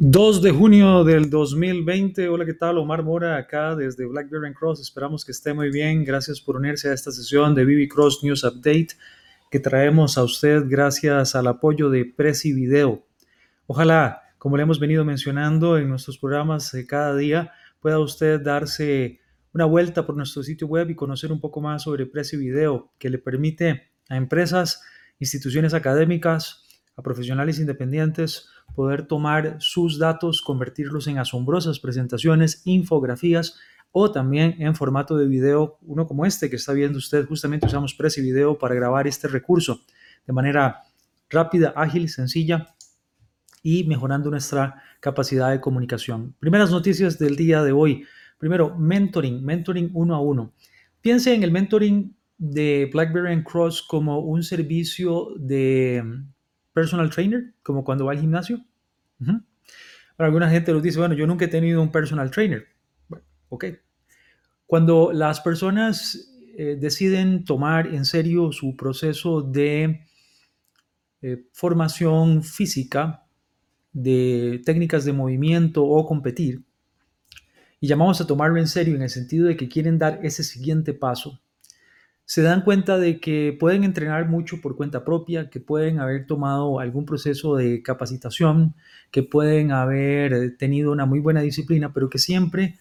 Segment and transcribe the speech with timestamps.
[0.00, 2.28] 2 de junio del 2020.
[2.28, 2.78] Hola, ¿qué tal?
[2.78, 4.78] Omar Mora acá desde Blackberry Cross.
[4.78, 6.04] Esperamos que esté muy bien.
[6.04, 8.90] Gracias por unirse a esta sesión de BB Cross News Update
[9.50, 13.04] que traemos a usted gracias al apoyo de Prezi Video.
[13.66, 19.18] Ojalá, como le hemos venido mencionando en nuestros programas de cada día, pueda usted darse
[19.52, 23.10] una vuelta por nuestro sitio web y conocer un poco más sobre Prezi Video, que
[23.10, 24.80] le permite a empresas,
[25.18, 26.67] instituciones académicas,
[26.98, 33.56] a profesionales independientes, poder tomar sus datos, convertirlos en asombrosas presentaciones, infografías
[33.92, 37.24] o también en formato de video, uno como este que está viendo usted.
[37.26, 39.82] Justamente usamos Prezi Video para grabar este recurso
[40.26, 40.82] de manera
[41.30, 42.74] rápida, ágil, sencilla
[43.62, 46.34] y mejorando nuestra capacidad de comunicación.
[46.40, 48.04] Primeras noticias del día de hoy.
[48.38, 50.52] Primero, mentoring, mentoring uno a uno.
[51.00, 56.02] Piense en el mentoring de BlackBerry Cross como un servicio de
[56.78, 58.64] personal trainer, como cuando va al gimnasio.
[60.16, 62.66] Alguna gente nos dice, bueno, yo nunca he tenido un personal trainer.
[63.08, 63.64] Bueno, ok.
[64.64, 70.06] Cuando las personas eh, deciden tomar en serio su proceso de
[71.20, 73.26] eh, formación física,
[73.92, 76.62] de técnicas de movimiento o competir,
[77.80, 80.94] y llamamos a tomarlo en serio en el sentido de que quieren dar ese siguiente
[80.94, 81.40] paso,
[82.28, 86.78] se dan cuenta de que pueden entrenar mucho por cuenta propia, que pueden haber tomado
[86.78, 88.74] algún proceso de capacitación,
[89.10, 92.78] que pueden haber tenido una muy buena disciplina, pero que siempre,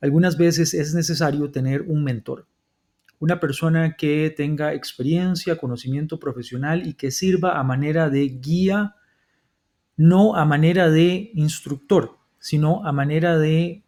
[0.00, 2.46] algunas veces es necesario tener un mentor,
[3.18, 8.94] una persona que tenga experiencia, conocimiento profesional y que sirva a manera de guía,
[9.96, 13.82] no a manera de instructor, sino a manera de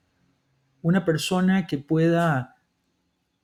[0.83, 2.56] una persona que pueda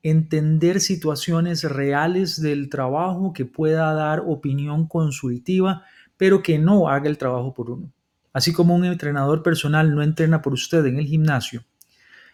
[0.03, 5.85] entender situaciones reales del trabajo, que pueda dar opinión consultiva,
[6.17, 7.93] pero que no haga el trabajo por uno.
[8.33, 11.65] Así como un entrenador personal no entrena por usted en el gimnasio,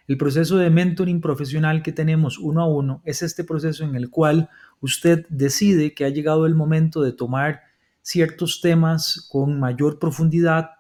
[0.08, 4.08] el proceso de mentoring profesional que tenemos uno a uno es este proceso en el
[4.08, 4.48] cual
[4.80, 7.60] usted decide que ha llegado el momento de tomar
[8.00, 10.70] ciertos temas con mayor profundidad,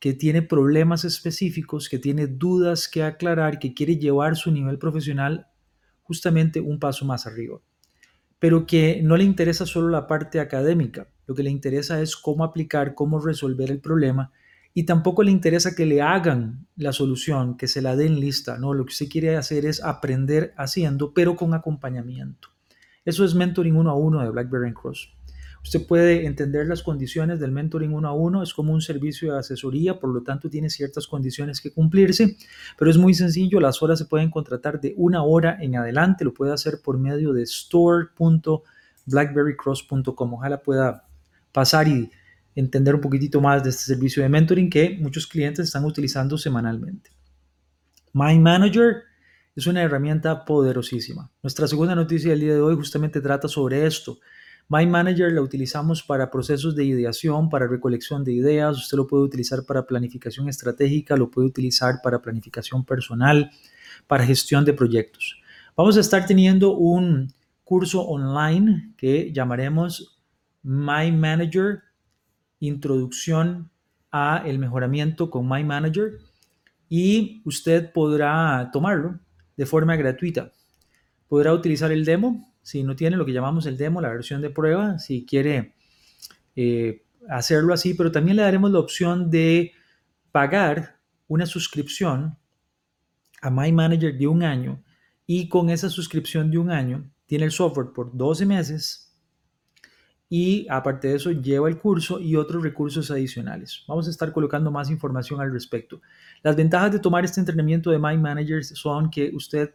[0.00, 5.46] que tiene problemas específicos, que tiene dudas que aclarar, que quiere llevar su nivel profesional
[6.12, 7.58] justamente un paso más arriba,
[8.38, 12.44] pero que no le interesa solo la parte académica, lo que le interesa es cómo
[12.44, 14.30] aplicar, cómo resolver el problema
[14.74, 18.74] y tampoco le interesa que le hagan la solución, que se la den lista, no,
[18.74, 22.48] lo que usted quiere hacer es aprender haciendo, pero con acompañamiento.
[23.06, 25.14] Eso es mentoring uno a uno de BlackBerry Cross.
[25.62, 29.38] Usted puede entender las condiciones del mentoring uno a uno, es como un servicio de
[29.38, 32.36] asesoría, por lo tanto tiene ciertas condiciones que cumplirse,
[32.76, 36.34] pero es muy sencillo, las horas se pueden contratar de una hora en adelante, lo
[36.34, 40.34] puede hacer por medio de store.blackberrycross.com.
[40.34, 41.06] Ojalá pueda
[41.52, 42.10] pasar y
[42.54, 47.10] entender un poquitito más de este servicio de mentoring que muchos clientes están utilizando semanalmente.
[48.12, 49.04] My Manager
[49.54, 51.30] es una herramienta poderosísima.
[51.42, 54.18] Nuestra segunda noticia del día de hoy justamente trata sobre esto.
[54.68, 59.24] My Manager la utilizamos para procesos de ideación, para recolección de ideas, usted lo puede
[59.24, 63.50] utilizar para planificación estratégica, lo puede utilizar para planificación personal,
[64.06, 65.40] para gestión de proyectos.
[65.76, 67.32] Vamos a estar teniendo un
[67.64, 70.20] curso online que llamaremos
[70.62, 71.82] My Manager,
[72.60, 73.70] Introducción
[74.12, 76.18] a el mejoramiento con My Manager
[76.88, 79.18] y usted podrá tomarlo
[79.56, 80.52] de forma gratuita.
[81.32, 84.50] Podrá utilizar el demo si no tiene lo que llamamos el demo, la versión de
[84.50, 85.72] prueba, si quiere
[86.54, 89.72] eh, hacerlo así, pero también le daremos la opción de
[90.30, 90.98] pagar
[91.28, 92.36] una suscripción
[93.40, 94.84] a My Manager de un año
[95.26, 99.16] y con esa suscripción de un año tiene el software por 12 meses
[100.28, 103.84] y aparte de eso lleva el curso y otros recursos adicionales.
[103.88, 106.02] Vamos a estar colocando más información al respecto.
[106.42, 109.72] Las ventajas de tomar este entrenamiento de My Manager son que usted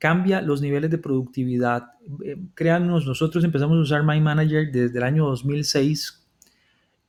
[0.00, 1.92] cambia los niveles de productividad.
[2.24, 2.36] Eh,
[2.80, 6.26] nosotros empezamos a usar My Manager desde el año 2006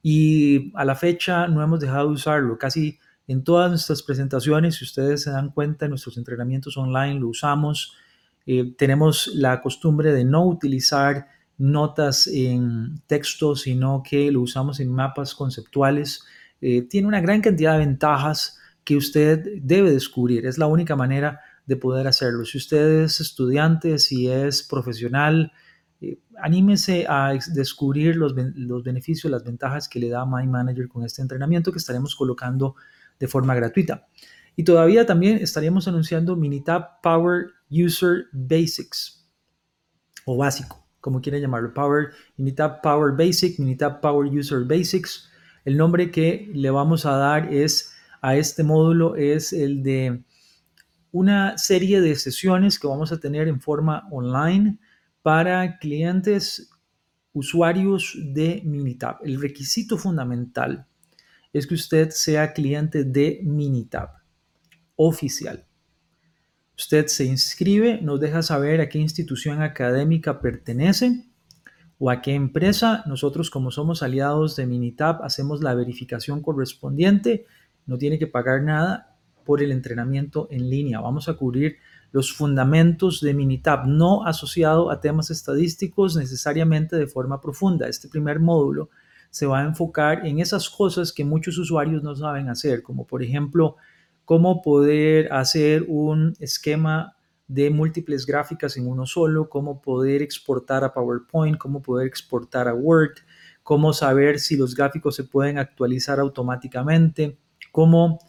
[0.03, 2.57] y a la fecha no hemos dejado de usarlo.
[2.57, 7.29] Casi en todas nuestras presentaciones, si ustedes se dan cuenta, en nuestros entrenamientos online lo
[7.29, 7.95] usamos.
[8.45, 11.27] Eh, tenemos la costumbre de no utilizar
[11.57, 16.25] notas en texto, sino que lo usamos en mapas conceptuales.
[16.59, 20.45] Eh, tiene una gran cantidad de ventajas que usted debe descubrir.
[20.45, 22.45] Es la única manera de poder hacerlo.
[22.45, 25.51] Si usted es estudiante, si es profesional,
[26.01, 31.05] eh, anímese a descubrir los, los, beneficios, las ventajas que le da My Manager con
[31.05, 32.75] este entrenamiento que estaremos colocando
[33.19, 34.07] de forma gratuita.
[34.55, 39.29] Y todavía también estaríamos anunciando Minitab Power User Basics
[40.25, 45.29] o básico, como quiera llamarlo, Power Minitab Power Basic, Minitab Power User Basics.
[45.63, 50.23] El nombre que le vamos a dar es a este módulo es el de
[51.11, 54.77] una serie de sesiones que vamos a tener en forma online
[55.21, 56.69] para clientes
[57.33, 59.17] usuarios de Minitab.
[59.23, 60.85] El requisito fundamental
[61.53, 64.09] es que usted sea cliente de Minitab
[64.95, 65.65] oficial.
[66.77, 71.25] Usted se inscribe, nos deja saber a qué institución académica pertenece
[71.99, 73.03] o a qué empresa.
[73.05, 77.45] Nosotros como somos aliados de Minitab hacemos la verificación correspondiente.
[77.85, 79.10] No tiene que pagar nada
[79.43, 80.99] por el entrenamiento en línea.
[80.99, 81.77] Vamos a cubrir
[82.11, 87.87] los fundamentos de Minitab, no asociado a temas estadísticos necesariamente de forma profunda.
[87.87, 88.89] Este primer módulo
[89.29, 93.23] se va a enfocar en esas cosas que muchos usuarios no saben hacer, como por
[93.23, 93.77] ejemplo,
[94.25, 97.15] cómo poder hacer un esquema
[97.47, 102.73] de múltiples gráficas en uno solo, cómo poder exportar a PowerPoint, cómo poder exportar a
[102.73, 103.15] Word,
[103.63, 107.37] cómo saber si los gráficos se pueden actualizar automáticamente,
[107.71, 108.19] cómo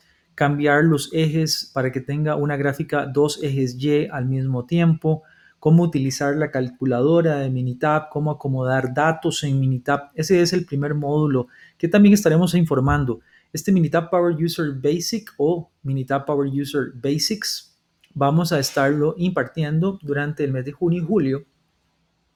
[0.42, 5.22] cambiar los ejes para que tenga una gráfica dos ejes Y al mismo tiempo,
[5.60, 10.10] cómo utilizar la calculadora de Minitab, cómo acomodar datos en Minitab.
[10.16, 11.46] Ese es el primer módulo
[11.78, 13.20] que también estaremos informando.
[13.52, 17.78] Este Minitab Power User Basic o Minitab Power User Basics
[18.12, 21.44] vamos a estarlo impartiendo durante el mes de junio y julio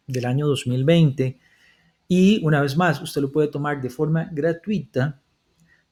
[0.06, 1.40] del año 2020.
[2.06, 5.20] Y una vez más, usted lo puede tomar de forma gratuita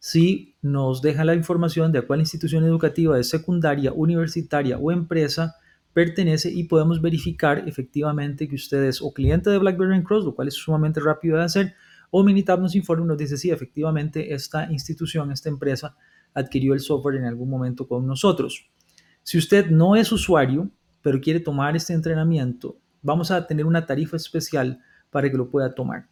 [0.06, 5.56] si nos deja la información de a cuál institución educativa de secundaria, universitaria o empresa
[5.94, 10.48] pertenece y podemos verificar efectivamente que usted es o cliente de BlackBerry Cross, lo cual
[10.48, 11.74] es sumamente rápido de hacer,
[12.10, 15.96] o Minitab nos informa y nos dice si efectivamente esta institución, esta empresa
[16.34, 18.70] adquirió el software en algún momento con nosotros.
[19.22, 20.70] Si usted no es usuario,
[21.00, 25.74] pero quiere tomar este entrenamiento, vamos a tener una tarifa especial para que lo pueda
[25.74, 26.10] tomar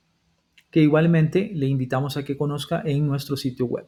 [0.73, 3.87] que igualmente le invitamos a que conozca en nuestro sitio web.